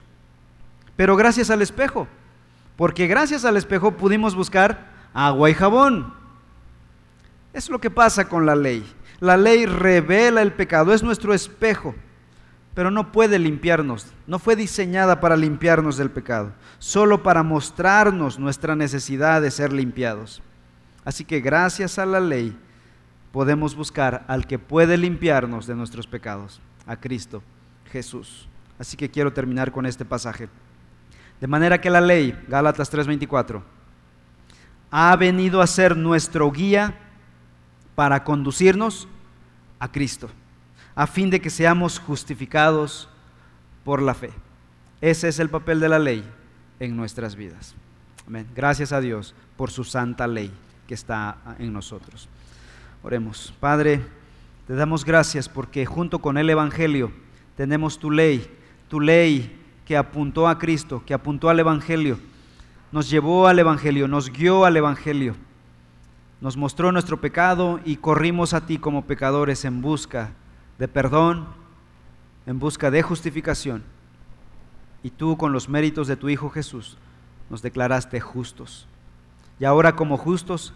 [0.96, 2.08] Pero gracias al espejo,
[2.76, 6.14] porque gracias al espejo pudimos buscar agua y jabón.
[7.52, 8.84] Es lo que pasa con la ley.
[9.20, 11.94] La ley revela el pecado, es nuestro espejo,
[12.74, 14.06] pero no puede limpiarnos.
[14.26, 20.42] No fue diseñada para limpiarnos del pecado, solo para mostrarnos nuestra necesidad de ser limpiados.
[21.04, 22.56] Así que gracias a la ley
[23.32, 27.42] podemos buscar al que puede limpiarnos de nuestros pecados, a Cristo
[27.90, 28.48] Jesús.
[28.78, 30.48] Así que quiero terminar con este pasaje.
[31.40, 33.62] De manera que la ley, Gálatas 3:24,
[34.94, 36.94] ha venido a ser nuestro guía
[37.94, 39.08] para conducirnos
[39.78, 40.28] a Cristo,
[40.94, 43.08] a fin de que seamos justificados
[43.84, 44.30] por la fe.
[45.00, 46.22] Ese es el papel de la ley
[46.78, 47.74] en nuestras vidas.
[48.26, 48.46] Amén.
[48.54, 50.52] Gracias a Dios por su santa ley
[50.86, 52.28] que está en nosotros.
[53.02, 53.54] Oremos.
[53.60, 54.02] Padre,
[54.66, 57.10] te damos gracias porque junto con el Evangelio
[57.56, 58.46] tenemos tu ley,
[58.88, 62.18] tu ley que apuntó a Cristo, que apuntó al Evangelio,
[62.92, 65.34] nos llevó al Evangelio, nos guió al Evangelio,
[66.42, 70.32] nos mostró nuestro pecado y corrimos a ti como pecadores en busca
[70.78, 71.46] de perdón,
[72.46, 73.82] en busca de justificación.
[75.02, 76.98] Y tú con los méritos de tu Hijo Jesús
[77.48, 78.86] nos declaraste justos.
[79.58, 80.74] Y ahora como justos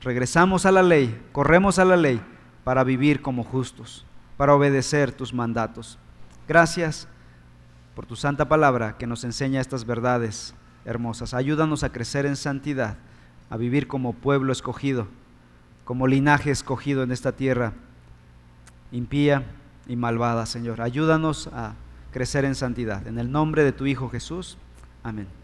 [0.00, 2.20] regresamos a la ley, corremos a la ley
[2.64, 4.04] para vivir como justos,
[4.36, 5.98] para obedecer tus mandatos.
[6.48, 7.06] Gracias
[7.94, 10.54] por tu santa palabra que nos enseña estas verdades
[10.84, 11.34] hermosas.
[11.34, 12.96] Ayúdanos a crecer en santidad,
[13.50, 15.08] a vivir como pueblo escogido,
[15.84, 17.72] como linaje escogido en esta tierra
[18.92, 19.44] impía
[19.86, 20.80] y malvada, Señor.
[20.80, 21.74] Ayúdanos a
[22.12, 23.06] crecer en santidad.
[23.06, 24.56] En el nombre de tu Hijo Jesús.
[25.02, 25.43] Amén.